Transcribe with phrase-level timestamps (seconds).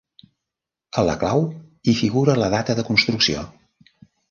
[1.01, 1.43] A la clau
[1.85, 3.47] hi figura la data de construcció.